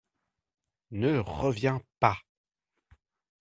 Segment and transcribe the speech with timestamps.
[0.89, 2.17] Ne reviens pas!